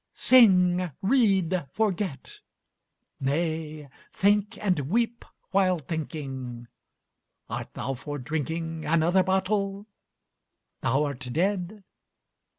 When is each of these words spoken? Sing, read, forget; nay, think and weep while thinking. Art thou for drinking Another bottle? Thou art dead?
Sing, 0.15 0.89
read, 1.03 1.67
forget; 1.69 2.39
nay, 3.19 3.87
think 4.11 4.57
and 4.59 4.79
weep 4.89 5.23
while 5.51 5.77
thinking. 5.77 6.67
Art 7.47 7.71
thou 7.75 7.93
for 7.93 8.17
drinking 8.17 8.83
Another 8.83 9.21
bottle? 9.21 9.85
Thou 10.81 11.03
art 11.03 11.29
dead? 11.31 11.83